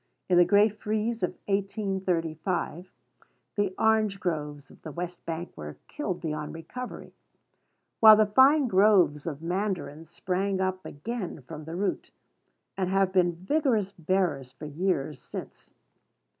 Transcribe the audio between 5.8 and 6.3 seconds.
killed